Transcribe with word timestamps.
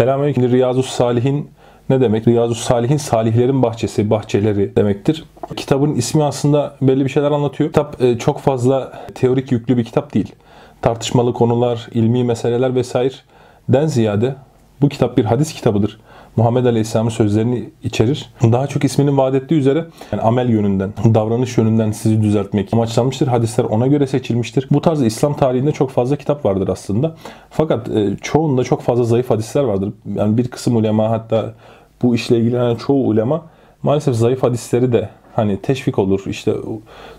Selamünaleyküm. 0.00 0.50
Riyazu 0.50 0.82
Salihin 0.82 1.50
ne 1.88 2.00
demek? 2.00 2.28
Riyazu 2.28 2.54
Salihin 2.54 2.96
salihlerin 2.96 3.62
bahçesi, 3.62 4.10
bahçeleri 4.10 4.76
demektir. 4.76 5.24
Kitabın 5.56 5.94
ismi 5.94 6.24
aslında 6.24 6.74
belli 6.82 7.04
bir 7.04 7.10
şeyler 7.10 7.30
anlatıyor. 7.30 7.70
Kitap 7.70 8.02
e, 8.02 8.18
çok 8.18 8.40
fazla 8.40 8.92
teorik 9.14 9.52
yüklü 9.52 9.76
bir 9.76 9.84
kitap 9.84 10.14
değil. 10.14 10.34
Tartışmalı 10.82 11.32
konular, 11.32 11.88
ilmi 11.94 12.24
meseleler 12.24 12.74
vesaireden 12.74 13.86
ziyade 13.86 14.34
bu 14.80 14.88
kitap 14.88 15.16
bir 15.16 15.24
hadis 15.24 15.52
kitabıdır. 15.52 16.00
Muhammed 16.36 16.64
Aleyhisselam'ın 16.64 17.10
sözlerini 17.10 17.70
içerir. 17.82 18.30
Daha 18.42 18.66
çok 18.66 18.84
isminin 18.84 19.16
vaat 19.16 19.34
ettiği 19.34 19.54
üzere 19.54 19.86
yani 20.12 20.22
amel 20.22 20.48
yönünden, 20.48 20.92
davranış 21.14 21.58
yönünden 21.58 21.92
sizi 21.92 22.22
düzeltmek 22.22 22.74
amaçlanmıştır. 22.74 23.26
Hadisler 23.26 23.64
ona 23.64 23.86
göre 23.86 24.06
seçilmiştir. 24.06 24.68
Bu 24.70 24.80
tarz 24.80 25.02
İslam 25.02 25.36
tarihinde 25.36 25.72
çok 25.72 25.90
fazla 25.90 26.16
kitap 26.16 26.44
vardır 26.44 26.68
aslında. 26.68 27.14
Fakat 27.50 27.88
e, 27.88 28.16
çoğunda 28.22 28.64
çok 28.64 28.82
fazla 28.82 29.04
zayıf 29.04 29.30
hadisler 29.30 29.62
vardır. 29.62 29.92
Yani 30.14 30.38
bir 30.38 30.48
kısım 30.48 30.76
ulema 30.76 31.10
hatta 31.10 31.54
bu 32.02 32.14
işle 32.14 32.38
ilgilenen 32.38 32.76
çoğu 32.76 33.06
ulema 33.06 33.42
maalesef 33.82 34.14
zayıf 34.14 34.42
hadisleri 34.42 34.92
de 34.92 35.08
hani 35.36 35.60
teşvik 35.60 35.98
olur. 35.98 36.22
İşte 36.26 36.54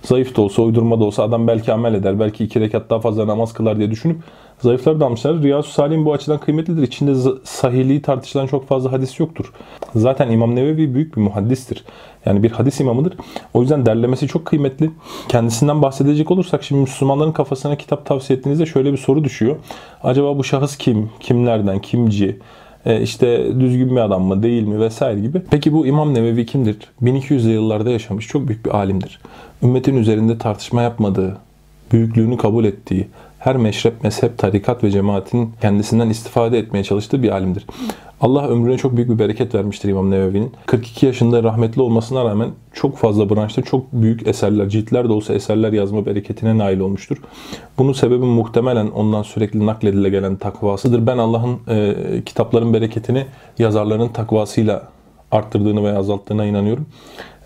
zayıf 0.02 0.38
da 0.38 0.42
olsa, 0.42 0.62
uydurma 0.62 1.00
da 1.00 1.04
olsa 1.04 1.24
adam 1.24 1.48
belki 1.48 1.74
amel 1.74 1.94
eder. 1.94 2.20
Belki 2.20 2.44
iki 2.44 2.60
rekat 2.62 2.90
daha 2.90 3.00
fazla 3.00 3.28
namaz 3.28 3.54
kılar 3.54 3.78
diye 3.78 3.92
düşünüp 3.92 4.18
zayıfları 4.60 5.00
da 5.00 5.06
almışlar. 5.06 5.44
Riyazu 5.44 5.70
Salih'in 5.70 6.06
bu 6.06 6.14
açıdan 6.14 6.40
kıymetlidir. 6.40 6.82
İçinde 6.82 7.16
sahihliği 7.44 8.02
tartışılan 8.02 8.48
çok 8.48 8.68
fazla 8.68 8.92
hadis 8.92 9.20
yoktur. 9.20 9.54
Zaten 9.96 10.32
İmam 10.32 10.56
Nevevi 10.56 10.94
büyük 10.94 11.18
bir 11.18 11.22
muhaddistir. 11.22 11.84
Yani 12.26 12.44
bir 12.44 12.52
hadis 12.52 12.80
imamıdır. 12.80 13.14
O 13.54 13.62
yüzden 13.62 13.86
derlemesi 13.86 14.28
çok 14.28 14.46
kıymetli. 14.46 14.92
Kendisinden 15.30 15.82
bahsedecek 15.82 16.32
olursak 16.32 16.64
şimdi 16.64 16.82
Müslümanların 16.82 17.32
kafasına 17.32 17.76
kitap 17.76 18.06
tavsiye 18.06 18.40
ettiğinizde 18.40 18.66
şöyle 18.66 18.92
bir 18.92 18.98
soru 18.98 19.24
düşüyor. 19.24 19.56
Acaba 20.04 20.38
bu 20.38 20.44
şahıs 20.44 20.78
kim? 20.78 21.10
Kimlerden? 21.20 21.80
Kimci? 21.80 22.40
E, 22.86 23.02
işte 23.02 23.60
düzgün 23.60 23.92
bir 23.92 24.02
adam 24.02 24.24
mı 24.24 24.44
değil 24.44 24.64
mi 24.64 24.80
vesaire 24.80 25.20
gibi. 25.20 25.42
Peki 25.52 25.74
bu 25.74 25.88
İmam 25.88 26.14
Nevevi 26.14 26.46
kimdir? 26.46 26.78
1200'lü 27.02 27.50
yıllarda 27.50 27.90
yaşamış 27.90 28.28
çok 28.28 28.48
büyük 28.48 28.66
bir 28.66 28.72
alimdir. 28.72 29.20
Ümmetin 29.64 29.98
üzerinde 29.98 30.38
tartışma 30.38 30.82
yapmadığı, 30.82 31.38
büyüklüğünü 31.92 32.38
kabul 32.38 32.66
ettiği, 32.66 33.08
her 33.40 33.58
meşrep, 33.58 34.04
mezhep, 34.04 34.38
tarikat 34.38 34.84
ve 34.84 34.92
cemaatin 34.92 35.54
kendisinden 35.62 36.10
istifade 36.10 36.58
etmeye 36.58 36.84
çalıştığı 36.84 37.24
bir 37.24 37.30
alimdir. 37.30 37.66
Allah 38.22 38.48
ömrüne 38.48 38.78
çok 38.78 38.96
büyük 38.96 39.10
bir 39.10 39.20
bereket 39.20 39.56
vermiştir 39.56 39.90
İmam 39.90 40.12
Nevevi'nin. 40.12 40.52
42 40.66 41.06
yaşında 41.06 41.44
rahmetli 41.44 41.82
olmasına 41.82 42.26
rağmen 42.26 42.50
çok 42.74 42.98
fazla 42.98 43.30
branşta 43.30 43.62
çok 43.62 43.94
büyük 43.94 44.28
eserler, 44.28 44.70
ciltler 44.70 45.10
de 45.10 45.14
olsa 45.14 45.34
eserler 45.34 45.74
yazma 45.74 46.06
bereketine 46.06 46.58
nail 46.58 46.80
olmuştur. 46.80 47.18
Bunun 47.78 47.94
sebebi 47.94 48.26
muhtemelen 48.26 48.88
ondan 48.88 49.24
sürekli 49.24 49.66
nakledile 49.66 50.10
gelen 50.10 50.36
takvasıdır. 50.36 51.08
Ben 51.08 51.18
Allah'ın 51.18 51.60
e, 51.68 51.96
kitapların 52.26 52.74
bereketini 52.74 53.26
yazarların 53.60 54.08
takvasıyla 54.08 54.88
arttırdığını 55.32 55.84
veya 55.84 56.00
azalttığına 56.00 56.46
inanıyorum. 56.46 56.86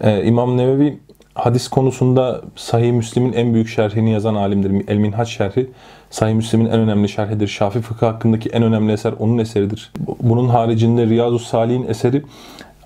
E, 0.01 0.25
İmam 0.25 0.57
Nevevi 0.57 0.99
hadis 1.35 1.67
konusunda 1.67 2.41
Sahih 2.55 2.91
Müslim'in 2.91 3.33
en 3.33 3.53
büyük 3.53 3.67
şerhini 3.67 4.11
yazan 4.11 4.35
alimdir. 4.35 4.85
El 4.87 4.97
Minhaç 4.97 5.29
şerhi 5.29 5.69
Sahih 6.09 6.33
Müslim'in 6.33 6.65
en 6.65 6.79
önemli 6.79 7.09
şerhidir. 7.09 7.47
Şafi 7.47 7.81
fıkıh 7.81 8.07
hakkındaki 8.07 8.49
en 8.49 8.63
önemli 8.63 8.93
eser 8.93 9.13
onun 9.19 9.37
eseridir. 9.37 9.91
Bunun 10.21 10.49
haricinde 10.49 11.07
Riyazu 11.07 11.39
Salih'in 11.39 11.87
eseri 11.87 12.23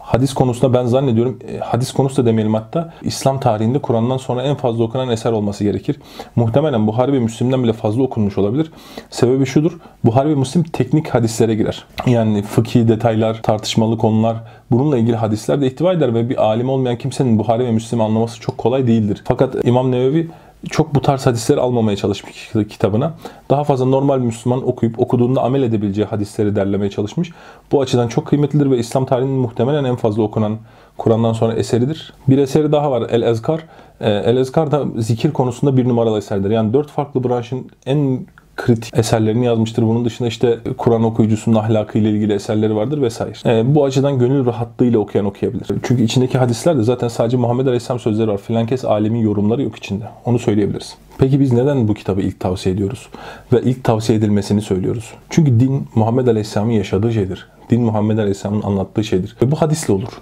hadis 0.10 0.34
konusunda 0.34 0.74
ben 0.74 0.86
zannediyorum 0.86 1.40
e, 1.48 1.58
hadis 1.58 1.92
konusu 1.92 2.22
da 2.22 2.26
demeyelim 2.26 2.54
hatta 2.54 2.94
İslam 3.02 3.40
tarihinde 3.40 3.80
Kur'an'dan 3.80 4.18
sonra 4.18 4.44
en 4.44 4.56
fazla 4.56 4.84
okunan 4.84 5.10
eser 5.10 5.32
olması 5.32 5.64
gerekir. 5.64 5.96
Muhtemelen 6.36 6.88
Buhari 6.88 7.14
ve 7.14 7.20
Müslim'den 7.20 7.64
bile 7.64 7.74
fazla 7.74 8.04
okunmuş 8.04 8.38
olabilir. 8.38 8.72
Sebebi 9.10 9.46
şudur. 9.46 9.72
Buhari 10.04 10.30
ve 10.30 10.36
Müslim 10.36 10.64
teknik 10.64 11.08
hadislere 11.08 11.56
girer. 11.56 11.86
Yani 12.06 12.42
fıkhi 12.42 12.88
detaylar, 12.88 13.42
tartışmalı 13.42 13.98
konular 13.98 14.38
bununla 14.72 14.98
ilgili 14.98 15.16
hadisler 15.16 15.62
de 15.62 15.68
ihtiva 15.68 15.94
eder 15.94 16.14
ve 16.14 16.30
bir 16.30 16.44
alim 16.44 16.70
olmayan 16.70 16.98
kimsenin 16.98 17.40
Buhari 17.40 17.66
ve 17.66 17.72
Müslim 17.72 18.02
anlaması 18.02 18.40
çok 18.40 18.58
kolay 18.58 18.88
değildir. 18.88 19.22
Fakat 19.26 19.56
İmam 19.68 19.92
Nevevi 19.92 20.28
çok 20.70 20.96
bu 20.96 21.02
tarz 21.02 21.25
hadisleri 21.25 21.59
almamaya 21.59 21.97
çalışmış 21.97 22.52
kitabına. 22.70 23.14
Daha 23.50 23.64
fazla 23.64 23.86
normal 23.86 24.20
Müslüman 24.20 24.68
okuyup 24.68 25.00
okuduğunda 25.00 25.42
amel 25.42 25.64
edebileceği 25.64 26.08
hadisleri 26.08 26.56
derlemeye 26.56 26.90
çalışmış. 26.90 27.31
Bu 27.72 27.81
açıdan 27.81 28.08
çok 28.08 28.28
kıymetlidir 28.28 28.72
ve 28.72 28.78
İslam 28.78 29.06
tarihinin 29.06 29.40
muhtemelen 29.40 29.84
en 29.84 29.96
fazla 29.96 30.24
okunan 30.24 30.58
Kur'an'dan 30.98 31.34
sonra 31.34 31.53
eseridir. 31.53 32.14
Bir 32.28 32.38
eseri 32.38 32.72
daha 32.72 32.92
var 32.92 33.08
El 33.09 33.22
Ezkar. 33.22 33.66
El 34.00 34.38
Ezkar 34.38 34.72
da 34.72 34.86
zikir 34.98 35.31
konusunda 35.31 35.78
bir 35.78 35.88
numaralı 35.88 36.18
eserdir. 36.18 36.50
Yani 36.50 36.74
dört 36.74 36.92
farklı 36.92 37.24
branşın 37.24 37.69
en 37.86 38.25
kritik 38.66 38.97
eserlerini 38.97 39.46
yazmıştır. 39.46 39.84
Bunun 39.84 40.06
dışında 40.06 40.28
işte 40.28 40.59
Kur'an 40.78 41.03
okuyucusunun 41.03 41.56
ahlakı 41.56 41.97
ile 41.97 42.09
ilgili 42.09 42.34
eserleri 42.34 42.75
vardır 42.75 43.02
vesaire. 43.02 43.59
E, 43.59 43.75
bu 43.75 43.86
açıdan 43.86 44.20
gönül 44.20 44.46
rahatlığıyla 44.46 45.00
okuyan 45.00 45.25
okuyabilir. 45.25 45.68
Çünkü 45.84 46.03
içindeki 46.03 46.38
hadisler 46.38 46.78
de 46.78 46.84
zaten 46.84 47.08
sadece 47.08 47.38
Muhammed 47.38 47.66
Aleyhisselam 47.66 48.00
sözleri 48.00 48.28
var. 48.28 48.38
Filankes 48.38 48.86
alemin 48.86 49.19
yorumları 49.19 49.62
yok 49.62 49.75
içinde. 49.75 50.03
Onu 50.25 50.40
söyleyebiliriz. 50.40 50.96
Peki 51.18 51.40
biz 51.40 51.53
neden 51.53 51.88
bu 51.88 51.94
kitabı 51.94 52.22
ilk 52.22 52.40
tavsiye 52.40 52.75
ediyoruz? 52.75 53.08
Ve 53.53 53.62
ilk 53.62 53.84
tavsiye 53.84 54.18
edilmesini 54.18 54.62
söylüyoruz. 54.62 55.14
Çünkü 55.30 55.59
din 55.59 55.88
Muhammed 55.96 56.28
Aleyhisselam'ın 56.28 56.74
yaşadığı 56.74 57.14
şeydir. 57.14 57.48
Din 57.69 57.81
Muhammed 57.81 58.18
Aleyhisselam'ın 58.18 58.62
anlattığı 58.62 59.03
şeydir. 59.03 59.36
Ve 59.42 59.52
bu 59.52 59.56
hadisle 59.56 59.94
olur. 59.94 60.22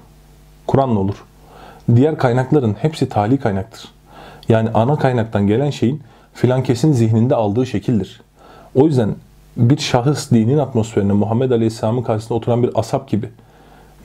Kur'an'la 0.68 1.00
olur. 1.00 1.24
Diğer 1.96 2.18
kaynakların 2.18 2.74
hepsi 2.74 3.10
tali 3.10 3.38
kaynaktır. 3.38 3.86
Yani 4.50 4.70
ana 4.74 4.96
kaynaktan 4.96 5.48
gelen 5.48 5.70
şeyin 5.70 6.02
filan 6.34 6.64
kesin 6.64 6.92
zihninde 6.92 7.36
aldığı 7.36 7.66
şekildir. 7.66 8.22
O 8.78 8.86
yüzden 8.86 9.16
bir 9.58 9.78
şahıs 9.78 10.32
dinin 10.32 10.58
atmosferine 10.58 11.14
Muhammed 11.14 11.52
Aleyhisselam'ın 11.52 12.02
karşısında 12.02 12.34
oturan 12.34 12.64
bir 12.64 12.72
asap 12.76 13.10
gibi 13.10 13.30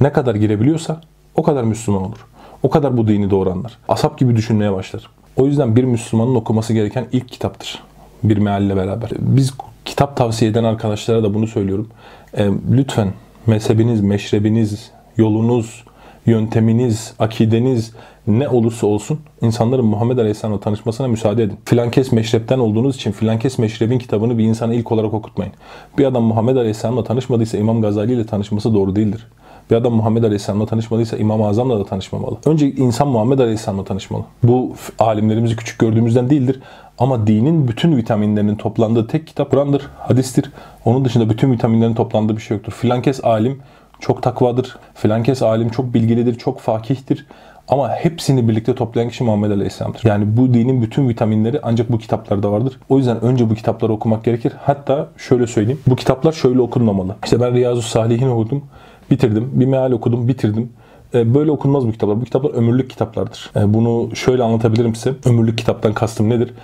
ne 0.01 0.13
kadar 0.13 0.35
girebiliyorsa 0.35 1.01
o 1.35 1.43
kadar 1.43 1.65
Müslüman 1.65 2.03
olur. 2.03 2.27
O 2.63 2.71
kadar 2.71 2.97
bu 2.97 3.09
dini 3.09 3.31
doğru 3.31 3.51
anlar. 3.51 3.79
Asap 3.89 4.19
gibi 4.19 4.37
düşünmeye 4.37 4.73
başlar. 4.73 5.11
O 5.37 5.47
yüzden 5.47 5.77
bir 5.77 5.85
Müslümanın 5.85 6.35
okuması 6.35 6.73
gereken 6.73 7.07
ilk 7.13 7.29
kitaptır. 7.29 7.83
Bir 8.23 8.37
mealle 8.37 8.77
beraber. 8.77 9.11
Biz 9.19 9.53
kitap 9.85 10.17
tavsiye 10.17 10.51
eden 10.51 10.65
arkadaşlara 10.65 11.23
da 11.23 11.35
bunu 11.35 11.47
söylüyorum. 11.47 11.89
E, 12.35 12.51
lütfen 12.71 13.13
mezhebiniz, 13.47 14.01
meşrebiniz, 14.01 14.91
yolunuz, 15.17 15.85
yönteminiz, 16.27 17.15
akideniz 17.19 17.93
ne 18.27 18.49
olursa 18.49 18.87
olsun 18.87 19.21
insanların 19.41 19.85
Muhammed 19.85 20.19
Aleyhisselam'la 20.19 20.61
tanışmasına 20.61 21.09
müsaade 21.09 21.43
edin. 21.43 21.57
Filankes 21.65 22.13
meşrepten 22.13 22.59
olduğunuz 22.59 22.97
için 22.97 23.13
filankes 23.13 23.59
meşrebin 23.59 23.99
kitabını 23.99 24.39
bir 24.39 24.45
insana 24.45 24.75
ilk 24.75 24.93
olarak 24.93 25.15
okutmayın. 25.15 25.53
Bir 25.99 26.05
adam 26.05 26.23
Muhammed 26.23 26.57
Aleyhisselam'la 26.57 27.05
tanışmadıysa 27.05 27.59
İmam 27.59 27.83
Gazali 27.83 28.13
ile 28.13 28.27
tanışması 28.27 28.75
doğru 28.75 28.97
değildir. 28.97 29.27
Bir 29.71 29.77
adam 29.77 29.93
Muhammed 29.93 30.25
Aleyhisselam'la 30.25 30.67
tanışmadıysa 30.67 31.17
İmam-ı 31.17 31.47
Azam'la 31.47 31.79
da 31.79 31.85
tanışmamalı. 31.85 32.37
Önce 32.47 32.71
insan 32.71 33.09
Muhammed 33.09 33.39
Aleyhisselam'la 33.39 33.85
tanışmalı. 33.85 34.23
Bu 34.43 34.73
alimlerimizi 34.99 35.57
küçük 35.57 35.79
gördüğümüzden 35.79 36.31
değildir. 36.31 36.61
Ama 36.99 37.27
dinin 37.27 37.69
bütün 37.69 37.97
vitaminlerinin 37.97 38.57
toplandığı 38.57 39.07
tek 39.07 39.27
kitap 39.27 39.51
Kur'an'dır, 39.51 39.83
hadistir. 39.99 40.51
Onun 40.85 41.05
dışında 41.05 41.31
bütün 41.31 41.53
vitaminlerin 41.53 41.95
toplandığı 41.95 42.37
bir 42.37 42.43
şey 42.43 42.57
yoktur. 42.57 42.73
Filankes 42.73 43.25
alim 43.25 43.59
çok 44.03 44.23
takvadır. 44.23 44.77
Filankes 44.95 45.43
alim 45.43 45.69
çok 45.69 45.95
bilgilidir, 45.95 46.39
çok 46.39 46.61
fakihtir. 46.61 47.27
Ama 47.69 47.89
hepsini 47.89 48.49
birlikte 48.49 48.75
toplayan 48.75 49.09
kişi 49.09 49.25
Muhammed 49.25 49.51
Aleyhisselam'dır. 49.51 50.01
Yani 50.05 50.37
bu 50.37 50.55
dinin 50.55 50.83
bütün 50.83 51.09
vitaminleri 51.09 51.61
ancak 51.63 51.93
bu 51.93 51.99
kitaplarda 51.99 52.53
vardır. 52.53 52.79
O 52.89 52.99
yüzden 52.99 53.21
önce 53.21 53.51
bu 53.51 53.55
kitapları 53.55 53.93
okumak 53.93 54.25
gerekir. 54.25 54.53
Hatta 54.63 55.09
şöyle 55.17 55.47
söyleyeyim. 55.47 55.81
Bu 55.87 55.97
kitaplar 55.97 56.33
şöyle 56.33 56.61
okunmamalı. 56.61 57.17
İşte 57.25 57.41
ben 57.41 57.55
Riyazu 57.55 57.83
Salihin 57.83 58.29
okudum, 58.29 58.63
bitirdim. 59.11 59.51
Bir 59.53 59.67
meal 59.67 59.93
okudum, 59.93 60.29
bitirdim. 60.29 60.73
E, 61.15 61.35
böyle 61.35 61.51
okunmaz 61.51 61.87
bu 61.87 61.93
kitaplar. 61.93 62.21
Bu 62.21 62.25
kitaplar 62.25 62.51
ömürlük 62.51 62.91
kitaplardır. 62.91 63.51
E, 63.57 63.75
bunu 63.75 64.17
şöyle 64.17 64.43
anlatabilirim 64.43 64.95
size. 64.95 65.15
Ömürlük 65.27 65.59
kitaptan 65.59 65.93
kastım 65.95 66.31
nedir? 66.31 66.55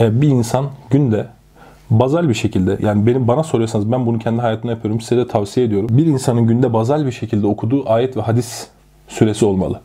E, 0.00 0.20
bir 0.20 0.28
insan 0.28 0.66
günde 0.90 1.26
bazal 1.90 2.28
bir 2.28 2.34
şekilde 2.34 2.78
yani 2.82 3.06
benim 3.06 3.28
bana 3.28 3.42
soruyorsanız 3.42 3.92
ben 3.92 4.06
bunu 4.06 4.18
kendi 4.18 4.40
hayatımda 4.40 4.72
yapıyorum. 4.72 5.00
Size 5.00 5.16
de 5.16 5.28
tavsiye 5.28 5.66
ediyorum. 5.66 5.88
Bir 5.92 6.06
insanın 6.06 6.46
günde 6.46 6.72
bazal 6.72 7.06
bir 7.06 7.12
şekilde 7.12 7.46
okuduğu 7.46 7.90
ayet 7.90 8.16
ve 8.16 8.20
hadis 8.20 8.66
süresi 9.08 9.44
olmalı. 9.44 9.80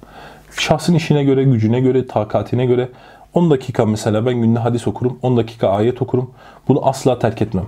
Şahsın 0.57 0.95
işine 0.95 1.24
göre, 1.24 1.44
gücüne 1.44 1.80
göre, 1.80 2.07
takatine 2.07 2.65
göre 2.65 2.89
10 3.33 3.51
dakika 3.51 3.86
mesela 3.86 4.25
ben 4.25 4.33
günde 4.33 4.59
hadis 4.59 4.88
okurum, 4.88 5.19
10 5.21 5.38
dakika 5.38 5.69
ayet 5.69 6.01
okurum. 6.01 6.31
Bunu 6.68 6.88
asla 6.88 7.19
terk 7.19 7.42
etmem. 7.42 7.65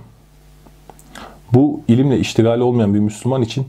Bu 1.52 1.80
ilimle 1.88 2.18
iştigali 2.18 2.62
olmayan 2.62 2.94
bir 2.94 2.98
Müslüman 2.98 3.42
için 3.42 3.66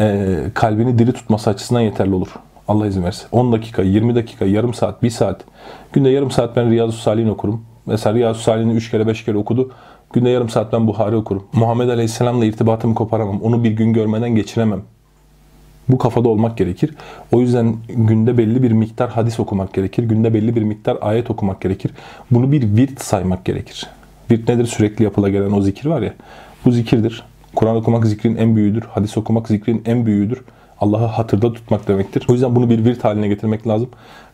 e, 0.00 0.36
kalbini 0.54 0.98
diri 0.98 1.12
tutması 1.12 1.50
açısından 1.50 1.80
yeterli 1.80 2.14
olur. 2.14 2.28
Allah 2.68 2.86
izin 2.86 3.02
verse. 3.02 3.26
10 3.32 3.52
dakika, 3.52 3.82
20 3.82 4.14
dakika, 4.14 4.44
yarım 4.44 4.74
saat, 4.74 5.02
1 5.02 5.10
saat. 5.10 5.44
Günde 5.92 6.08
yarım 6.08 6.30
saat 6.30 6.56
ben 6.56 6.70
Riyazu 6.70 6.98
Salih'in 6.98 7.28
okurum. 7.28 7.64
Mesela 7.86 8.14
Riyazu 8.14 8.40
Salih'ini 8.40 8.72
3 8.72 8.90
kere 8.90 9.06
5 9.06 9.24
kere 9.24 9.36
okudu. 9.36 9.70
Günde 10.12 10.30
yarım 10.30 10.48
saat 10.48 10.72
ben 10.72 10.86
Buhari 10.86 11.16
okurum. 11.16 11.44
Muhammed 11.52 11.88
Aleyhisselam'la 11.88 12.44
irtibatımı 12.44 12.94
koparamam. 12.94 13.40
Onu 13.42 13.64
bir 13.64 13.70
gün 13.70 13.92
görmeden 13.92 14.34
geçiremem. 14.34 14.82
Bu 15.88 15.98
kafada 15.98 16.28
olmak 16.28 16.58
gerekir. 16.58 16.94
O 17.32 17.40
yüzden 17.40 17.76
günde 17.88 18.38
belli 18.38 18.62
bir 18.62 18.72
miktar 18.72 19.10
hadis 19.10 19.40
okumak 19.40 19.74
gerekir. 19.74 20.02
Günde 20.02 20.34
belli 20.34 20.56
bir 20.56 20.62
miktar 20.62 20.98
ayet 21.00 21.30
okumak 21.30 21.60
gerekir. 21.60 21.90
Bunu 22.30 22.52
bir 22.52 22.76
virt 22.76 23.00
saymak 23.00 23.44
gerekir. 23.44 23.86
Virt 24.30 24.48
nedir? 24.48 24.66
Sürekli 24.66 25.04
yapıla 25.04 25.28
gelen 25.28 25.52
o 25.52 25.62
zikir 25.62 25.88
var 25.88 26.02
ya. 26.02 26.14
Bu 26.64 26.72
zikirdir. 26.72 27.24
Kur'an 27.54 27.76
okumak 27.76 28.06
zikrin 28.06 28.36
en 28.36 28.56
büyüğüdür. 28.56 28.82
Hadis 28.82 29.16
okumak 29.16 29.48
zikrin 29.48 29.82
en 29.86 30.06
büyüğüdür. 30.06 30.40
Allah'ı 30.80 31.06
hatırda 31.06 31.52
tutmak 31.52 31.88
demektir. 31.88 32.26
O 32.28 32.32
yüzden 32.32 32.56
bunu 32.56 32.70
bir 32.70 32.84
virt 32.84 33.04
haline 33.04 33.28
getirmek 33.28 33.66
lazım. 33.66 33.88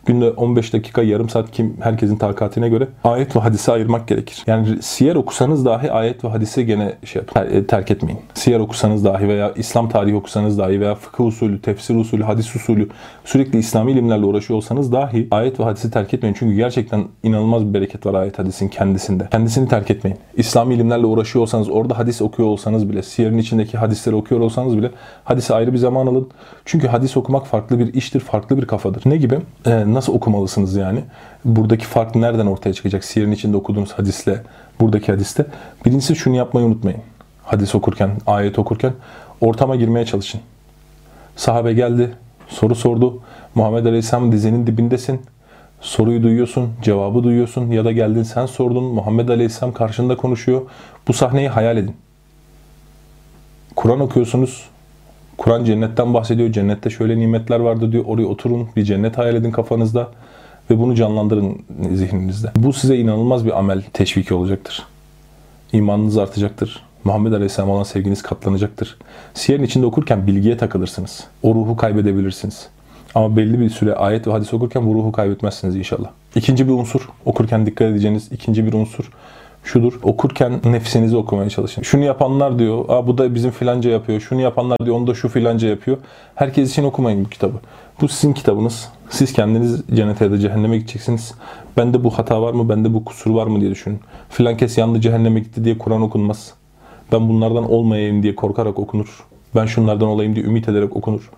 Günde 0.07 0.29
15 0.29 0.73
dakika, 0.73 1.03
yarım 1.03 1.29
saat 1.29 1.51
kim 1.51 1.77
herkesin 1.79 2.17
takatine 2.17 2.69
göre 2.69 2.87
ayet 3.03 3.35
ve 3.35 3.39
hadise 3.39 3.71
ayırmak 3.71 4.07
gerekir. 4.07 4.43
Yani 4.47 4.81
siyer 4.81 5.15
okusanız 5.15 5.65
dahi 5.65 5.91
ayet 5.91 6.23
ve 6.23 6.27
hadise 6.27 6.63
gene 6.63 6.95
şey 7.05 7.21
yapın, 7.21 7.63
terk 7.63 7.91
etmeyin. 7.91 8.19
Siyer 8.33 8.59
okusanız 8.59 9.05
dahi 9.05 9.27
veya 9.27 9.53
İslam 9.55 9.89
tarihi 9.89 10.15
okusanız 10.15 10.57
dahi 10.57 10.81
veya 10.81 10.95
fıkıh 10.95 11.25
usulü, 11.25 11.61
tefsir 11.61 11.95
usulü, 11.95 12.23
hadis 12.23 12.55
usulü 12.55 12.89
sürekli 13.25 13.59
İslami 13.59 13.91
ilimlerle 13.91 14.25
uğraşıyor 14.25 14.57
olsanız 14.57 14.91
dahi 14.91 15.27
ayet 15.31 15.59
ve 15.59 15.63
hadisi 15.63 15.91
terk 15.91 16.13
etmeyin. 16.13 16.35
Çünkü 16.39 16.55
gerçekten 16.55 17.03
inanılmaz 17.23 17.65
bir 17.67 17.73
bereket 17.73 18.05
var 18.05 18.13
ayet 18.13 18.39
hadisin 18.39 18.67
kendisinde. 18.67 19.27
Kendisini 19.31 19.67
terk 19.67 19.91
etmeyin. 19.91 20.17
İslami 20.35 20.75
ilimlerle 20.75 21.05
uğraşıyor 21.05 21.43
olsanız, 21.43 21.69
orada 21.69 21.97
hadis 21.97 22.21
okuyor 22.21 22.49
olsanız 22.49 22.89
bile, 22.89 23.03
siyerin 23.03 23.37
içindeki 23.37 23.77
hadisleri 23.77 24.15
okuyor 24.15 24.41
olsanız 24.41 24.77
bile 24.77 24.91
hadise 25.23 25.53
ayrı 25.53 25.73
bir 25.73 25.77
zaman 25.77 26.07
alın. 26.07 26.29
Çünkü 26.65 26.87
hadis 26.87 27.17
okumak 27.17 27.47
farklı 27.47 27.79
bir 27.79 27.93
iştir, 27.93 28.19
farklı 28.19 28.57
bir 28.57 28.65
kafadır. 28.65 29.01
Ne 29.05 29.17
gibi? 29.17 29.39
Ee, 29.65 29.93
nasıl 29.97 30.13
okumalısınız 30.13 30.75
yani? 30.75 31.03
Buradaki 31.45 31.85
fark 31.85 32.15
nereden 32.15 32.45
ortaya 32.45 32.73
çıkacak? 32.73 33.03
Siyerin 33.03 33.31
içinde 33.31 33.57
okuduğunuz 33.57 33.93
hadisle 33.93 34.41
buradaki 34.79 35.11
hadiste. 35.11 35.45
Birincisi 35.85 36.15
şunu 36.15 36.35
yapmayı 36.35 36.65
unutmayın. 36.65 36.99
Hadis 37.43 37.75
okurken, 37.75 38.11
ayet 38.27 38.59
okurken 38.59 38.93
ortama 39.41 39.75
girmeye 39.75 40.05
çalışın. 40.05 40.41
Sahabe 41.35 41.73
geldi, 41.73 42.11
soru 42.47 42.75
sordu. 42.75 43.21
Muhammed 43.55 43.85
Aleyhisselam 43.85 44.31
dizinin 44.31 44.67
dibindesin. 44.67 45.21
Soruyu 45.81 46.23
duyuyorsun, 46.23 46.69
cevabı 46.81 47.23
duyuyorsun 47.23 47.71
ya 47.71 47.85
da 47.85 47.91
geldin 47.91 48.23
sen 48.23 48.45
sordun. 48.45 48.83
Muhammed 48.83 49.29
Aleyhisselam 49.29 49.73
karşında 49.73 50.17
konuşuyor. 50.17 50.61
Bu 51.07 51.13
sahneyi 51.13 51.49
hayal 51.49 51.77
edin. 51.77 51.95
Kur'an 53.75 53.99
okuyorsunuz. 53.99 54.69
Kur'an 55.37 55.63
cennetten 55.63 56.13
bahsediyor. 56.13 56.51
Cennette 56.51 56.89
şöyle 56.89 57.19
nimetler 57.19 57.59
vardı 57.59 57.91
diyor. 57.91 58.05
Oraya 58.07 58.25
oturun, 58.25 58.67
bir 58.75 58.83
cennet 58.83 59.17
hayal 59.17 59.35
edin 59.35 59.51
kafanızda 59.51 60.11
ve 60.69 60.79
bunu 60.79 60.95
canlandırın 60.95 61.61
zihninizde. 61.93 62.51
Bu 62.55 62.73
size 62.73 62.97
inanılmaz 62.97 63.45
bir 63.45 63.59
amel 63.59 63.81
teşviki 63.93 64.33
olacaktır. 64.33 64.83
İmanınız 65.73 66.17
artacaktır. 66.17 66.83
Muhammed 67.03 67.31
Aleyhisselam 67.31 67.69
olan 67.69 67.83
sevginiz 67.83 68.21
katlanacaktır. 68.21 68.97
Siyerin 69.33 69.63
içinde 69.63 69.85
okurken 69.85 70.27
bilgiye 70.27 70.57
takılırsınız. 70.57 71.23
O 71.43 71.55
ruhu 71.55 71.77
kaybedebilirsiniz. 71.77 72.67
Ama 73.15 73.37
belli 73.37 73.59
bir 73.59 73.69
süre 73.69 73.95
ayet 73.95 74.27
ve 74.27 74.31
hadis 74.31 74.53
okurken 74.53 74.87
bu 74.87 74.95
ruhu 74.95 75.11
kaybetmezsiniz 75.11 75.75
inşallah. 75.75 76.09
İkinci 76.35 76.67
bir 76.67 76.73
unsur, 76.73 77.09
okurken 77.25 77.65
dikkat 77.65 77.91
edeceğiniz 77.91 78.31
ikinci 78.31 78.65
bir 78.65 78.73
unsur 78.73 79.11
şudur. 79.67 79.99
Okurken 80.03 80.61
nefsinizi 80.65 81.17
okumaya 81.17 81.49
çalışın. 81.49 81.81
Şunu 81.81 82.03
yapanlar 82.03 82.59
diyor, 82.59 82.85
Aa, 82.89 83.07
bu 83.07 83.17
da 83.17 83.35
bizim 83.35 83.51
filanca 83.51 83.89
yapıyor. 83.89 84.19
Şunu 84.19 84.41
yapanlar 84.41 84.77
diyor, 84.85 84.95
onu 84.95 85.07
da 85.07 85.13
şu 85.13 85.29
filanca 85.29 85.67
yapıyor. 85.67 85.97
Herkes 86.35 86.71
için 86.71 86.83
okumayın 86.83 87.25
bu 87.25 87.29
kitabı. 87.29 87.57
Bu 88.01 88.07
sizin 88.07 88.33
kitabınız. 88.33 88.89
Siz 89.09 89.33
kendiniz 89.33 89.83
cennete 89.93 90.25
ya 90.25 90.31
da 90.31 90.37
cehenneme 90.39 90.77
gideceksiniz. 90.77 91.33
Bende 91.77 92.03
bu 92.03 92.09
hata 92.09 92.41
var 92.41 92.53
mı, 92.53 92.69
bende 92.69 92.93
bu 92.93 93.05
kusur 93.05 93.31
var 93.31 93.47
mı 93.47 93.61
diye 93.61 93.71
düşünün. 93.71 93.99
Filan 94.29 94.57
kes 94.57 94.77
yandı 94.77 95.01
cehenneme 95.01 95.39
gitti 95.39 95.63
diye 95.63 95.77
Kur'an 95.77 96.01
okunmaz. 96.01 96.53
Ben 97.11 97.29
bunlardan 97.29 97.71
olmayayım 97.71 98.23
diye 98.23 98.35
korkarak 98.35 98.79
okunur. 98.79 99.25
Ben 99.55 99.65
şunlardan 99.65 100.07
olayım 100.07 100.35
diye 100.35 100.45
ümit 100.45 100.69
ederek 100.69 100.95
okunur. 100.95 101.29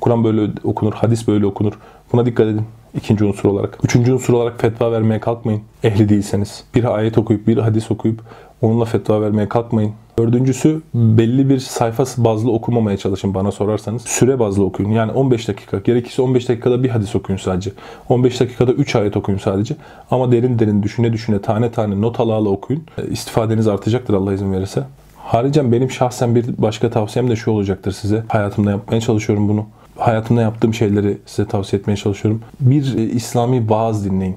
Kur'an 0.00 0.24
böyle 0.24 0.50
okunur, 0.64 0.92
hadis 0.92 1.28
böyle 1.28 1.46
okunur. 1.46 1.72
Buna 2.12 2.26
dikkat 2.26 2.46
edin. 2.46 2.66
İkinci 2.96 3.24
unsur 3.24 3.48
olarak. 3.48 3.78
Üçüncü 3.84 4.12
unsur 4.12 4.34
olarak 4.34 4.60
fetva 4.60 4.92
vermeye 4.92 5.20
kalkmayın. 5.20 5.62
Ehli 5.84 6.08
değilseniz. 6.08 6.64
Bir 6.74 6.96
ayet 6.96 7.18
okuyup, 7.18 7.46
bir 7.46 7.58
hadis 7.58 7.90
okuyup 7.90 8.20
onunla 8.62 8.84
fetva 8.84 9.20
vermeye 9.20 9.48
kalkmayın. 9.48 9.92
Dördüncüsü 10.18 10.82
belli 10.94 11.48
bir 11.48 11.58
sayfa 11.58 12.04
bazlı 12.16 12.52
okumamaya 12.52 12.96
çalışın 12.96 13.34
bana 13.34 13.52
sorarsanız. 13.52 14.02
Süre 14.02 14.38
bazlı 14.38 14.64
okuyun. 14.64 14.90
Yani 14.90 15.12
15 15.12 15.48
dakika. 15.48 15.78
Gerekirse 15.78 16.22
15 16.22 16.48
dakikada 16.48 16.82
bir 16.82 16.88
hadis 16.88 17.16
okuyun 17.16 17.38
sadece. 17.38 17.72
15 18.08 18.40
dakikada 18.40 18.72
3 18.72 18.96
ayet 18.96 19.16
okuyun 19.16 19.38
sadece. 19.38 19.76
Ama 20.10 20.32
derin 20.32 20.58
derin 20.58 20.82
düşüne 20.82 21.12
düşüne 21.12 21.42
tane 21.42 21.70
tane 21.70 22.00
not 22.00 22.20
ala 22.20 22.32
ala 22.34 22.48
okuyun. 22.48 22.84
İstifadeniz 23.10 23.68
artacaktır 23.68 24.14
Allah 24.14 24.32
izin 24.34 24.52
verirse. 24.52 24.84
Haricen 25.16 25.72
benim 25.72 25.90
şahsen 25.90 26.34
bir 26.34 26.44
başka 26.58 26.90
tavsiyem 26.90 27.30
de 27.30 27.36
şu 27.36 27.50
olacaktır 27.50 27.92
size. 27.92 28.24
Hayatımda 28.28 28.70
yapmaya 28.70 29.00
çalışıyorum 29.00 29.48
bunu 29.48 29.66
hayatımda 29.96 30.42
yaptığım 30.42 30.74
şeyleri 30.74 31.18
size 31.26 31.48
tavsiye 31.48 31.80
etmeye 31.80 31.96
çalışıyorum. 31.96 32.42
Bir 32.60 32.98
e, 32.98 33.02
İslami 33.02 33.70
vaaz 33.70 34.04
dinleyin. 34.04 34.36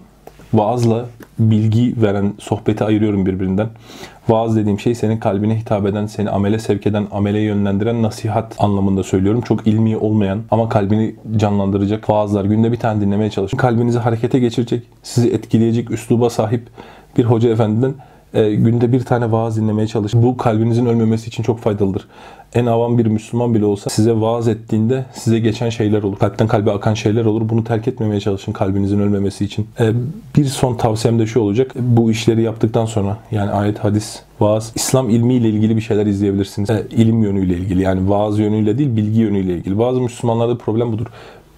Vaazla 0.53 1.05
bilgi 1.39 1.93
veren 2.01 2.33
sohbeti 2.39 2.83
ayırıyorum 2.83 3.25
birbirinden. 3.25 3.67
Vaaz 4.29 4.55
dediğim 4.55 4.79
şey 4.79 4.95
senin 4.95 5.17
kalbine 5.17 5.59
hitap 5.59 5.85
eden, 5.85 6.05
seni 6.05 6.29
amele 6.29 6.59
sevk 6.59 6.87
eden, 6.87 7.07
amele 7.11 7.39
yönlendiren 7.39 8.03
nasihat 8.03 8.55
anlamında 8.59 9.03
söylüyorum. 9.03 9.41
Çok 9.41 9.67
ilmi 9.67 9.97
olmayan 9.97 10.41
ama 10.51 10.69
kalbini 10.69 11.15
canlandıracak 11.37 12.09
vaazlar. 12.09 12.45
Günde 12.45 12.71
bir 12.71 12.77
tane 12.77 13.01
dinlemeye 13.01 13.29
çalışın. 13.29 13.57
Kalbinizi 13.57 13.99
harekete 13.99 14.39
geçirecek, 14.39 14.83
sizi 15.03 15.29
etkileyecek 15.29 15.91
üsluba 15.91 16.29
sahip 16.29 16.67
bir 17.17 17.23
hoca 17.23 17.49
efendiden 17.49 17.93
e, 18.33 18.55
günde 18.55 18.91
bir 18.91 18.99
tane 18.99 19.31
vaaz 19.31 19.57
dinlemeye 19.57 19.87
çalışın. 19.87 20.23
Bu 20.23 20.37
kalbinizin 20.37 20.85
ölmemesi 20.85 21.27
için 21.27 21.43
çok 21.43 21.59
faydalıdır. 21.59 22.07
En 22.53 22.65
avam 22.65 22.97
bir 22.97 23.05
Müslüman 23.05 23.53
bile 23.53 23.65
olsa 23.65 23.89
size 23.89 24.21
vaaz 24.21 24.47
ettiğinde 24.47 25.05
size 25.13 25.39
geçen 25.39 25.69
şeyler 25.69 26.03
olur. 26.03 26.17
Kalpten 26.17 26.47
kalbe 26.47 26.71
akan 26.71 26.93
şeyler 26.93 27.25
olur. 27.25 27.49
Bunu 27.49 27.63
terk 27.63 27.87
etmemeye 27.87 28.19
çalışın 28.19 28.51
kalbinizin 28.51 28.99
ölmemesi 28.99 29.45
için. 29.45 29.67
E, 29.79 29.93
bir 30.35 30.45
son 30.45 30.75
tavsiyem 30.75 31.19
de 31.19 31.25
şu 31.25 31.39
olacak. 31.39 31.71
Bu 31.75 32.11
işleri 32.11 32.41
yaptıktan 32.41 32.85
sonra 32.85 33.17
yani 33.31 33.51
ayet, 33.51 33.79
hadis, 33.79 34.19
vaaz, 34.39 34.71
İslam 34.75 35.09
ilmiyle 35.09 35.49
ilgili 35.49 35.75
bir 35.75 35.81
şeyler 35.81 36.05
izleyebilirsiniz. 36.05 36.69
E, 36.69 36.87
ilim 36.91 37.23
yönüyle 37.23 37.53
ilgili 37.53 37.81
yani 37.81 38.09
vaaz 38.09 38.39
yönüyle 38.39 38.77
değil 38.77 38.95
bilgi 38.95 39.19
yönüyle 39.19 39.53
ilgili. 39.53 39.79
Bazı 39.79 40.01
Müslümanlarda 40.01 40.57
problem 40.57 40.91
budur. 40.91 41.07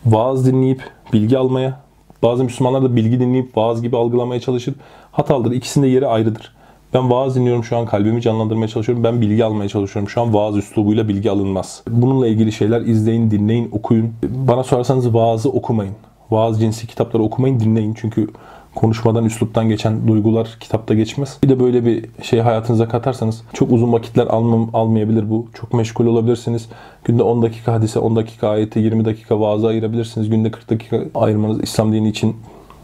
Vaaz 0.06 0.45
dinleyip 0.45 0.81
bilgi 1.13 1.38
almaya, 1.38 1.79
bazı 2.24 2.44
Müslümanlar 2.44 2.83
da 2.83 2.95
bilgi 2.95 3.19
dinleyip 3.19 3.57
vaaz 3.57 3.81
gibi 3.81 3.97
algılamaya 3.97 4.41
çalışır. 4.41 4.75
Hatalıdır. 5.12 5.51
İkisinde 5.51 5.88
yeri 5.88 6.07
ayrıdır. 6.07 6.51
Ben 6.93 7.09
vaaz 7.09 7.35
dinliyorum 7.35 7.63
şu 7.63 7.77
an 7.77 7.85
kalbimi 7.85 8.21
canlandırmaya 8.21 8.67
çalışıyorum. 8.67 9.03
Ben 9.03 9.21
bilgi 9.21 9.45
almaya 9.45 9.69
çalışıyorum. 9.69 10.09
Şu 10.09 10.21
an 10.21 10.33
vaaz 10.33 10.57
üslubuyla 10.57 11.07
bilgi 11.07 11.31
alınmaz. 11.31 11.83
Bununla 11.89 12.27
ilgili 12.27 12.51
şeyler 12.51 12.81
izleyin, 12.81 13.31
dinleyin, 13.31 13.69
okuyun. 13.71 14.13
Bana 14.23 14.63
sorarsanız 14.63 15.13
vaazı 15.13 15.49
okumayın. 15.49 15.93
Vaaz 16.31 16.59
cinsi 16.59 16.88
kitapları 16.88 17.23
okumayın, 17.23 17.59
dinleyin. 17.59 17.93
Çünkü 17.93 18.27
konuşmadan, 18.75 19.25
üsluptan 19.25 19.69
geçen 19.69 20.07
duygular 20.07 20.57
kitapta 20.59 20.93
geçmez. 20.93 21.38
Bir 21.43 21.49
de 21.49 21.59
böyle 21.59 21.85
bir 21.85 22.05
şey 22.21 22.39
hayatınıza 22.39 22.88
katarsanız 22.88 23.43
çok 23.53 23.71
uzun 23.71 23.93
vakitler 23.93 24.27
almam, 24.27 24.69
almayabilir 24.73 25.29
bu. 25.29 25.47
Çok 25.53 25.73
meşgul 25.73 26.05
olabilirsiniz. 26.05 26.69
Günde 27.03 27.23
10 27.23 27.41
dakika 27.41 27.73
hadise, 27.73 27.99
10 27.99 28.15
dakika 28.15 28.49
ayeti, 28.49 28.79
20 28.79 29.05
dakika 29.05 29.39
vaazı 29.39 29.67
ayırabilirsiniz. 29.67 30.29
Günde 30.29 30.51
40 30.51 30.69
dakika 30.69 31.03
ayırmanız 31.15 31.63
İslam 31.63 31.93
dini 31.93 32.10
için 32.10 32.36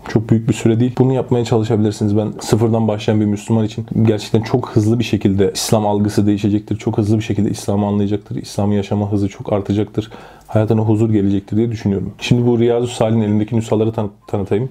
çok 0.08 0.30
büyük 0.30 0.50
bir 0.50 0.54
süre 0.54 0.80
değil. 0.80 0.96
Bunu 0.98 1.14
yapmaya 1.14 1.46
çalışabilirsiniz. 1.46 2.18
Ben 2.18 2.34
sıfırdan 2.42 2.88
başlayan 2.88 3.22
bir 3.22 3.26
Müslüman 3.26 3.66
için 3.66 3.86
gerçekten 4.02 4.42
çok 4.42 4.70
hızlı 4.70 5.00
bir 5.00 5.04
şekilde 5.04 5.52
İslam 5.54 5.88
algısı 5.88 6.26
değişecektir. 6.28 6.78
Çok 6.78 6.98
hızlı 6.98 7.18
bir 7.18 7.24
şekilde 7.24 7.50
İslam'ı 7.50 7.88
anlayacaktır. 7.88 8.36
İslam'ı 8.36 8.76
yaşama 8.76 9.12
hızı 9.12 9.30
çok 9.30 9.54
artacaktır. 9.54 10.12
Hayatına 10.48 10.82
huzur 10.82 11.10
gelecektir 11.10 11.58
diye 11.58 11.72
düşünüyorum. 11.72 12.14
Şimdi 12.20 12.48
bu 12.48 12.60
Riyazu 12.60 12.88
Salih'in 12.88 13.22
elindeki 13.22 13.56
nüshaları 13.56 13.92
tanı- 13.92 14.10
tanıtayım. 14.28 14.70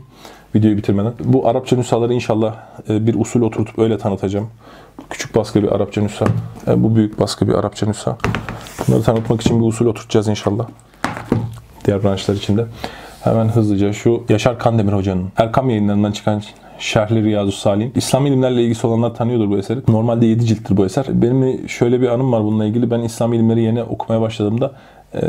Videoyu 0.54 0.76
bitirmeden. 0.76 1.12
Bu 1.24 1.48
Arapça 1.48 1.76
nüshaları 1.76 2.14
inşallah 2.14 2.54
e, 2.88 3.06
bir 3.06 3.14
usul 3.14 3.42
oturtup 3.42 3.78
öyle 3.78 3.98
tanıtacağım. 3.98 4.48
Küçük 5.10 5.34
baskı 5.34 5.62
bir 5.62 5.68
Arapça 5.68 6.02
nüsha. 6.02 6.26
E, 6.68 6.82
bu 6.82 6.96
büyük 6.96 7.20
baskı 7.20 7.48
bir 7.48 7.52
Arapça 7.52 7.86
nüsha. 7.86 8.18
Bunları 8.88 9.02
tanıtmak 9.02 9.40
için 9.40 9.60
bir 9.62 9.66
usul 9.66 9.86
oturtacağız 9.86 10.28
inşallah. 10.28 10.66
Diğer 11.84 12.04
branşlar 12.04 12.34
içinde. 12.34 12.66
Hemen 13.26 13.48
hızlıca 13.48 13.92
şu 13.92 14.22
Yaşar 14.28 14.58
Kandemir 14.58 14.92
Hoca'nın 14.92 15.28
Erkam 15.36 15.70
yayınlarından 15.70 16.12
çıkan 16.12 16.42
Şerhli 16.78 17.24
Riyazu 17.24 17.52
Salih'in. 17.52 17.92
İslam 17.94 18.26
ilimlerle 18.26 18.62
ilgisi 18.62 18.86
olanlar 18.86 19.14
tanıyordur 19.14 19.50
bu 19.50 19.58
eseri. 19.58 19.80
Normalde 19.88 20.26
7 20.26 20.46
cilttir 20.46 20.76
bu 20.76 20.86
eser. 20.86 21.06
Benim 21.08 21.68
şöyle 21.68 22.00
bir 22.00 22.08
anım 22.08 22.32
var 22.32 22.44
bununla 22.44 22.64
ilgili. 22.64 22.90
Ben 22.90 23.00
İslam 23.00 23.32
ilimleri 23.32 23.62
yeni 23.62 23.82
okumaya 23.82 24.20
başladığımda 24.20 24.72
e, 25.14 25.20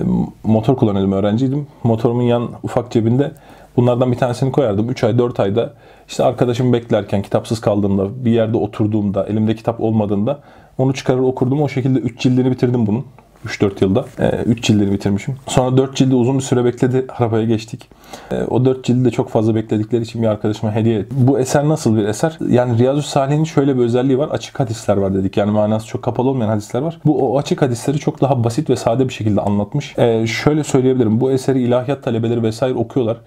motor 0.43 0.75
kullanıyordum, 0.75 1.11
öğrenciydim. 1.11 1.67
Motorumun 1.83 2.23
yan 2.23 2.49
ufak 2.63 2.91
cebinde 2.91 3.31
bunlardan 3.77 4.11
bir 4.11 4.17
tanesini 4.17 4.51
koyardım. 4.51 4.89
3 4.89 5.03
ay, 5.03 5.17
4 5.17 5.39
ayda 5.39 5.73
işte 6.07 6.23
arkadaşımı 6.23 6.73
beklerken, 6.73 7.21
kitapsız 7.21 7.61
kaldığımda, 7.61 8.25
bir 8.25 8.31
yerde 8.31 8.57
oturduğumda, 8.57 9.25
elimde 9.25 9.55
kitap 9.55 9.81
olmadığında 9.81 10.39
onu 10.77 10.93
çıkarır 10.93 11.19
okurdum. 11.19 11.61
O 11.61 11.69
şekilde 11.69 11.99
3 11.99 12.19
cildini 12.19 12.51
bitirdim 12.51 12.87
bunun. 12.87 13.05
3-4 13.45 13.83
yılda. 13.83 14.05
3 14.45 14.59
e, 14.59 14.61
cildini 14.61 14.91
bitirmişim. 14.91 15.35
Sonra 15.47 15.77
4 15.77 15.95
cildi 15.95 16.15
uzun 16.15 16.37
bir 16.37 16.43
süre 16.43 16.65
bekledi. 16.65 17.05
Arabaya 17.17 17.45
geçtik. 17.45 17.89
E, 18.31 18.43
o 18.43 18.65
4 18.65 18.83
cildi 18.83 19.05
de 19.05 19.11
çok 19.11 19.29
fazla 19.29 19.55
bekledikleri 19.55 20.01
için 20.01 20.21
bir 20.21 20.27
arkadaşıma 20.27 20.75
hediye 20.75 20.99
ettim. 20.99 21.17
Bu 21.21 21.39
eser 21.39 21.69
nasıl 21.69 21.97
bir 21.97 22.03
eser? 22.03 22.37
Yani 22.49 22.77
Riyazu 22.77 23.01
Salih'in 23.01 23.43
şöyle 23.43 23.77
bir 23.77 23.83
özelliği 23.83 24.17
var. 24.17 24.29
Açık 24.29 24.59
hadisler 24.59 24.97
var 24.97 25.13
dedik. 25.13 25.37
Yani 25.37 25.51
manası 25.51 25.87
çok 25.87 26.03
kapalı 26.03 26.29
olmayan 26.29 26.49
hadisler 26.49 26.81
var. 26.81 26.99
Bu 27.05 27.33
o 27.33 27.37
açık 27.37 27.61
hadisleri 27.61 27.99
çok 27.99 28.21
daha 28.21 28.43
basit 28.43 28.69
ve 28.69 28.75
sade 28.75 29.07
bir 29.07 29.13
şekilde 29.13 29.41
anlatmış. 29.41 29.97
Ee, 29.97 30.27
şöyle 30.27 30.63
söyleyebilirim. 30.63 31.21
Bu 31.21 31.31
eseri 31.31 31.61
ilahiyat 31.61 32.03
talebeleri 32.03 32.43
vesaire 32.43 32.73
okuyorlar. 32.73 33.17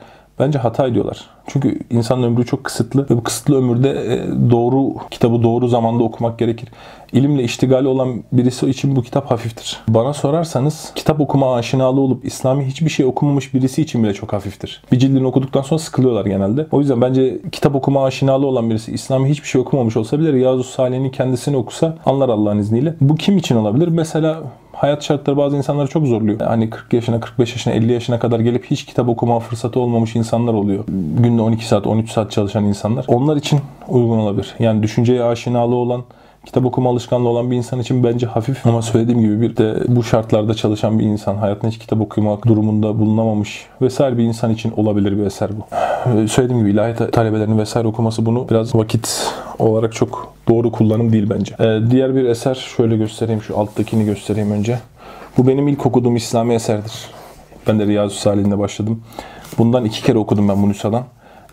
Bence 0.41 0.59
hata 0.59 0.87
ediyorlar. 0.87 1.27
Çünkü 1.47 1.79
insanın 1.91 2.23
ömrü 2.23 2.47
çok 2.47 2.65
kısıtlı 2.65 3.07
ve 3.11 3.17
bu 3.17 3.23
kısıtlı 3.23 3.57
ömürde 3.57 3.91
e, 3.91 4.51
doğru 4.51 4.95
kitabı 5.11 5.43
doğru 5.43 5.69
zamanda 5.69 6.05
okumak 6.05 6.39
gerekir. 6.39 6.69
İlimle 7.13 7.43
iştigali 7.43 7.89
olan 7.89 8.23
birisi 8.33 8.71
için 8.71 8.97
bu 8.97 9.03
kitap 9.03 9.31
hafiftir. 9.31 9.81
Bana 9.89 10.13
sorarsanız 10.13 10.93
kitap 10.95 11.21
okuma 11.21 11.55
aşinalı 11.55 12.01
olup 12.01 12.25
İslami 12.25 12.65
hiçbir 12.65 12.91
şey 12.91 13.07
okumamış 13.07 13.55
birisi 13.55 13.83
için 13.83 14.03
bile 14.03 14.15
çok 14.15 14.33
hafiftir. 14.33 14.83
Bir 14.93 14.99
cildini 14.99 15.27
okuduktan 15.27 15.63
sonra 15.63 15.79
sıkılıyorlar 15.79 16.27
genelde. 16.27 16.67
O 16.73 16.81
yüzden 16.81 17.01
bence 17.01 17.39
kitap 17.53 17.75
okuma 17.75 18.05
aşinalı 18.05 18.47
olan 18.47 18.71
birisi 18.71 18.93
İslami 18.93 19.29
hiçbir 19.29 19.49
şey 19.49 19.61
okumamış 19.61 19.97
olsa 19.97 20.19
bile 20.19 20.33
Riyazu 20.33 20.65
Salih'in 20.65 21.11
kendisini 21.11 21.57
okusa 21.57 21.97
anlar 22.07 22.29
Allah'ın 22.29 22.59
izniyle. 22.59 22.95
Bu 23.01 23.17
kim 23.17 23.37
için 23.37 23.57
olabilir? 23.57 23.89
Mesela 23.89 24.43
hayat 24.81 25.03
şartları 25.03 25.37
bazı 25.37 25.57
insanları 25.57 25.89
çok 25.89 26.07
zorluyor. 26.07 26.41
Hani 26.41 26.71
40 26.71 26.93
yaşına, 26.93 27.21
45 27.21 27.53
yaşına, 27.53 27.75
50 27.75 27.93
yaşına 27.93 28.19
kadar 28.19 28.41
gelip 28.41 28.65
hiç 28.65 28.85
kitap 28.85 29.09
okuma 29.09 29.41
fırsatı 29.41 29.81
olmamış 29.81 30.17
insanlar 30.17 30.53
oluyor. 30.53 30.85
Günde 31.19 31.43
12 31.43 31.67
saat, 31.67 31.87
13 31.87 32.11
saat 32.11 32.31
çalışan 32.31 32.65
insanlar. 32.65 33.05
Onlar 33.09 33.37
için 33.37 33.61
uygun 33.89 34.19
olabilir. 34.19 34.55
Yani 34.59 34.83
düşünceye 34.83 35.25
aşinalığı 35.25 35.75
olan, 35.75 36.03
kitap 36.47 36.65
okuma 36.65 36.91
alışkanlığı 36.91 37.29
olan 37.29 37.51
bir 37.51 37.57
insan 37.57 37.81
için 37.81 38.05
bence 38.05 38.27
hafif 38.27 38.67
ama 38.67 38.83
söylediğim 38.83 39.21
gibi 39.21 39.41
bir 39.41 39.57
de 39.57 39.85
bu 39.89 40.03
şartlarda 40.03 40.55
çalışan 40.55 40.99
bir 40.99 41.05
insan 41.05 41.37
hayatında 41.37 41.71
hiç 41.71 41.79
kitap 41.79 42.01
okumak 42.01 42.47
durumunda 42.47 42.99
bulunamamış 42.99 43.67
vesaire 43.83 44.19
bir 44.19 44.25
insan 44.25 44.51
için 44.51 44.73
olabilir 44.77 45.19
bir 45.19 45.23
eser 45.23 45.51
bu. 45.59 45.77
Ee, 46.11 46.29
söylediğim 46.29 46.61
gibi 46.61 46.71
ilahiyat 46.71 47.13
talebelerinin 47.13 47.59
vesaire 47.59 47.89
okuması 47.89 48.27
bunu 48.27 48.49
biraz 48.51 48.75
vakit 48.75 49.35
olarak 49.61 49.93
çok 49.93 50.35
doğru 50.49 50.73
kullanım 50.73 51.13
değil 51.13 51.31
bence. 51.31 51.55
Ee, 51.61 51.91
diğer 51.91 52.15
bir 52.15 52.25
eser 52.25 52.55
şöyle 52.77 52.97
göstereyim 52.97 53.43
şu 53.43 53.59
alttakini 53.59 54.05
göstereyim 54.05 54.51
önce. 54.51 54.79
Bu 55.39 55.49
benim 55.49 55.69
ilk 55.69 55.87
okuduğum 55.87 56.17
İslami 56.17 56.55
eserdir. 56.55 56.93
Ben 57.67 57.79
de 57.79 57.87
Riyazu 57.87 58.15
Salih'inde 58.15 58.59
başladım. 58.59 59.03
Bundan 59.59 59.85
iki 59.85 60.03
kere 60.03 60.19
okudum 60.19 60.49
ben 60.49 60.63
bu 60.63 60.69
nüshadan. 60.69 61.05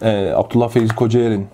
Ee, 0.01 0.31
Abdullah 0.35 0.69
Feyzi 0.69 0.95
Kocaer'in 0.95 1.47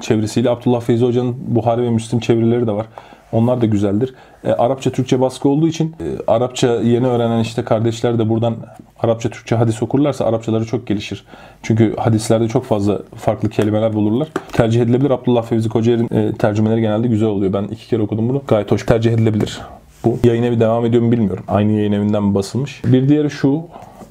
çevresiyle 0.00 0.50
Abdullah 0.50 0.80
Feyzi 0.80 1.04
Hoca'nın 1.04 1.36
Buhari 1.46 1.82
ve 1.82 1.90
Müslim 1.90 2.20
çevirileri 2.20 2.66
de 2.66 2.72
var. 2.72 2.86
Onlar 3.32 3.60
da 3.60 3.66
güzeldir. 3.66 4.14
E, 4.44 4.52
Arapça 4.52 4.90
Türkçe 4.90 5.20
baskı 5.20 5.48
olduğu 5.48 5.68
için 5.68 5.96
e, 6.00 6.04
Arapça 6.26 6.74
yeni 6.74 7.06
öğrenen 7.06 7.40
işte 7.40 7.64
kardeşler 7.64 8.18
de 8.18 8.28
buradan 8.28 8.56
Arapça 9.00 9.30
Türkçe 9.30 9.56
hadis 9.56 9.82
okurlarsa 9.82 10.24
Arapçaları 10.24 10.64
çok 10.64 10.86
gelişir. 10.86 11.24
Çünkü 11.62 11.96
hadislerde 11.96 12.48
çok 12.48 12.64
fazla 12.64 13.00
farklı 13.16 13.50
kelimeler 13.50 13.92
bulurlar. 13.92 14.28
Tercih 14.52 14.82
edilebilir. 14.82 15.10
Abdullah 15.10 15.42
Fevzi 15.42 15.68
Kocaer'in 15.68 16.08
e, 16.14 16.32
tercümeleri 16.32 16.80
genelde 16.80 17.08
güzel 17.08 17.28
oluyor. 17.28 17.52
Ben 17.52 17.62
iki 17.62 17.88
kere 17.88 18.02
okudum 18.02 18.28
bunu. 18.28 18.42
Gayet 18.48 18.72
hoş. 18.72 18.86
Tercih 18.86 19.12
edilebilir. 19.12 19.60
Bu 20.04 20.18
yayın 20.24 20.42
evi 20.42 20.60
devam 20.60 20.86
ediyor 20.86 21.02
mu 21.02 21.12
bilmiyorum. 21.12 21.44
Aynı 21.48 21.72
yayın 21.72 21.92
evinden 21.92 22.22
mi 22.22 22.34
basılmış? 22.34 22.82
Bir 22.84 23.08
diğeri 23.08 23.30
şu 23.30 23.62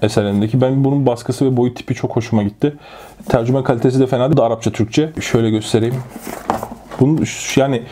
eserlerindeki. 0.01 0.61
Ben 0.61 0.83
bunun 0.83 1.05
baskısı 1.05 1.45
ve 1.45 1.57
boyut 1.57 1.77
tipi 1.77 1.95
çok 1.95 2.15
hoşuma 2.15 2.43
gitti. 2.43 2.73
Tercüme 3.29 3.63
kalitesi 3.63 3.99
de 3.99 4.07
fena 4.07 4.29
değil. 4.29 4.41
Arapça 4.41 4.71
Türkçe. 4.71 5.09
Şöyle 5.21 5.49
göstereyim. 5.49 5.95
Bunun 6.99 7.25
yani 7.55 7.83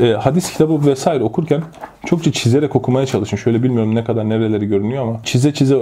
e, 0.00 0.12
hadis 0.12 0.52
kitabı 0.52 0.86
vesaire 0.86 1.24
okurken 1.24 1.62
çokça 2.06 2.32
çizerek 2.32 2.76
okumaya 2.76 3.06
çalışın. 3.06 3.36
Şöyle 3.36 3.62
bilmiyorum 3.62 3.94
ne 3.94 4.04
kadar 4.04 4.28
nereleri 4.28 4.66
görünüyor 4.66 5.02
ama 5.02 5.20
çize 5.24 5.54
çize 5.54 5.76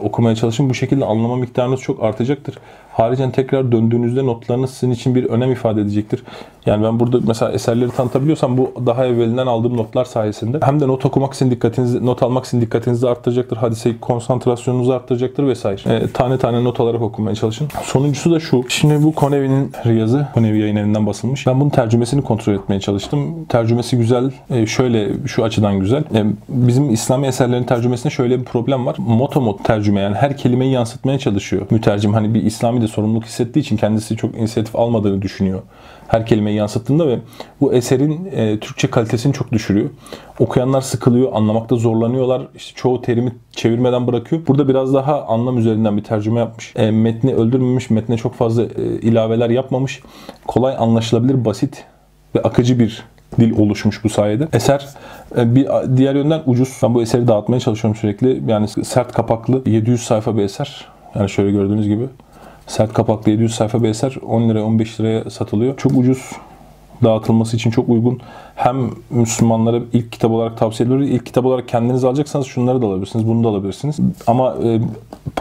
okumaya 0.00 0.36
çalışın. 0.36 0.70
Bu 0.70 0.74
şekilde 0.74 1.04
anlama 1.04 1.36
miktarınız 1.36 1.80
çok 1.80 2.02
artacaktır. 2.02 2.58
Haricen 2.94 3.30
tekrar 3.30 3.72
döndüğünüzde 3.72 4.26
notlarınız 4.26 4.70
sizin 4.70 4.90
için 4.90 5.14
bir 5.14 5.24
önem 5.24 5.52
ifade 5.52 5.80
edecektir. 5.80 6.22
Yani 6.66 6.84
ben 6.84 7.00
burada 7.00 7.18
mesela 7.26 7.52
eserleri 7.52 7.90
tanıtabiliyorsam 7.90 8.58
bu 8.58 8.72
daha 8.86 9.06
evvelinden 9.06 9.46
aldığım 9.46 9.76
notlar 9.76 10.04
sayesinde 10.04 10.58
hem 10.62 10.80
de 10.80 10.88
not 10.88 11.06
okumak 11.06 11.34
için 11.34 11.50
dikkatinizi, 11.50 12.06
not 12.06 12.22
almak 12.22 12.44
için 12.44 12.60
dikkatinizi 12.60 13.08
arttıracaktır. 13.08 13.56
Hadise 13.56 14.00
konsantrasyonunuzu 14.00 14.92
arttıracaktır 14.92 15.46
vesaire. 15.46 15.94
E, 15.94 16.12
tane 16.12 16.38
tane 16.38 16.64
not 16.64 16.80
alarak 16.80 17.02
okumaya 17.02 17.34
çalışın. 17.34 17.68
Sonuncusu 17.82 18.30
da 18.32 18.40
şu. 18.40 18.64
Şimdi 18.68 19.02
bu 19.02 19.14
Konevi'nin 19.14 19.72
Riyazı, 19.86 20.28
Konevi 20.34 20.60
yayın 20.60 20.76
evinden 20.76 21.06
basılmış. 21.06 21.46
Ben 21.46 21.60
bunun 21.60 21.70
tercümesini 21.70 22.22
kontrol 22.22 22.54
etmeye 22.54 22.80
çalıştım. 22.80 23.44
Tercümesi 23.48 23.96
güzel. 23.96 24.30
E, 24.50 24.66
şöyle 24.66 25.26
şu 25.26 25.44
açıdan 25.44 25.80
güzel. 25.80 26.04
E, 26.14 26.24
bizim 26.48 26.90
İslami 26.90 27.26
eserlerin 27.26 27.64
tercümesinde 27.64 28.10
şöyle 28.10 28.40
bir 28.40 28.44
problem 28.44 28.86
var. 28.86 28.96
Motomot 28.98 29.64
tercüme 29.64 30.00
yani 30.00 30.16
her 30.16 30.36
kelimeyi 30.36 30.72
yansıtmaya 30.72 31.18
çalışıyor 31.18 31.66
mütercim. 31.70 32.14
Hani 32.14 32.34
bir 32.34 32.42
İslami 32.42 32.80
de 32.84 32.88
sorumluluk 32.88 33.24
hissettiği 33.24 33.60
için 33.60 33.76
kendisi 33.76 34.16
çok 34.16 34.34
inisiyatif 34.34 34.76
almadığını 34.76 35.22
düşünüyor. 35.22 35.62
Her 36.08 36.26
kelimeyi 36.26 36.56
yansıttığında 36.56 37.08
ve 37.08 37.18
bu 37.60 37.72
eserin 37.72 38.26
e, 38.32 38.60
Türkçe 38.60 38.90
kalitesini 38.90 39.32
çok 39.32 39.52
düşürüyor. 39.52 39.90
Okuyanlar 40.38 40.80
sıkılıyor, 40.80 41.32
anlamakta 41.32 41.76
zorlanıyorlar. 41.76 42.42
İşte 42.56 42.72
çoğu 42.76 43.02
terimi 43.02 43.32
çevirmeden 43.52 44.06
bırakıyor. 44.06 44.42
Burada 44.46 44.68
biraz 44.68 44.94
daha 44.94 45.24
anlam 45.24 45.58
üzerinden 45.58 45.96
bir 45.96 46.04
tercüme 46.04 46.40
yapmış. 46.40 46.72
E, 46.76 46.90
metni 46.90 47.34
öldürmemiş, 47.34 47.90
metne 47.90 48.16
çok 48.16 48.34
fazla 48.34 48.62
e, 48.62 48.68
ilaveler 48.82 49.50
yapmamış. 49.50 50.02
Kolay 50.46 50.76
anlaşılabilir, 50.78 51.44
basit 51.44 51.84
ve 52.34 52.42
akıcı 52.42 52.78
bir 52.78 53.04
dil 53.40 53.58
oluşmuş 53.58 54.04
bu 54.04 54.08
sayede. 54.08 54.48
Eser 54.52 54.88
e, 55.36 55.54
bir 55.54 55.68
diğer 55.96 56.14
yönden 56.14 56.42
ucuz. 56.46 56.78
Ben 56.82 56.94
bu 56.94 57.02
eseri 57.02 57.28
dağıtmaya 57.28 57.60
çalışıyorum 57.60 58.00
sürekli. 58.00 58.42
Yani 58.46 58.68
sert 58.68 59.12
kapaklı 59.12 59.62
700 59.66 60.02
sayfa 60.02 60.36
bir 60.36 60.42
eser. 60.42 60.86
Yani 61.14 61.30
şöyle 61.30 61.50
gördüğünüz 61.50 61.88
gibi. 61.88 62.04
Sert 62.66 62.92
kapaklı 62.92 63.30
700 63.30 63.54
sayfa 63.54 63.82
bir 63.82 63.88
eser 63.88 64.16
10 64.28 64.48
liraya 64.48 64.64
15 64.64 65.00
liraya 65.00 65.30
satılıyor. 65.30 65.76
Çok 65.76 65.92
ucuz 65.92 66.32
dağıtılması 67.04 67.56
için 67.56 67.70
çok 67.70 67.88
uygun. 67.88 68.20
Hem 68.54 68.90
Müslümanlara 69.10 69.80
ilk 69.92 70.12
kitap 70.12 70.30
olarak 70.30 70.58
tavsiye 70.58 70.86
ediyoruz. 70.86 71.08
İlk 71.10 71.26
kitap 71.26 71.44
olarak 71.44 71.68
kendiniz 71.68 72.04
alacaksanız 72.04 72.46
şunları 72.46 72.82
da 72.82 72.86
alabilirsiniz, 72.86 73.28
bunu 73.28 73.44
da 73.44 73.48
alabilirsiniz. 73.48 73.96
Ama 74.26 74.56
e, 74.64 74.80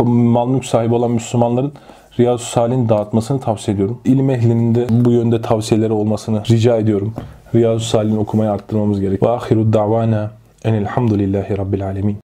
mal 0.03 0.47
mülk 0.47 0.65
sahibi 0.65 0.93
olan 0.93 1.11
Müslümanların 1.11 1.73
Riyazu 2.19 2.45
Salih'in 2.45 2.89
dağıtmasını 2.89 3.39
tavsiye 3.39 3.75
ediyorum. 3.75 3.99
İlim 4.05 4.29
ehlinin 4.29 4.75
de 4.75 4.87
bu 4.89 5.11
yönde 5.11 5.41
tavsiyeleri 5.41 5.93
olmasını 5.93 6.43
rica 6.49 6.77
ediyorum. 6.77 7.13
Riyazu 7.55 7.85
Salih'in 7.85 8.17
okumayı 8.17 8.51
arttırmamız 8.51 8.99
gerek. 8.99 9.23
Ve 9.23 9.29
ahiru 9.29 9.73
davana 9.73 10.31
enelhamdülillahi 10.63 11.57
rabbil 11.57 11.85
alemin. 11.85 12.17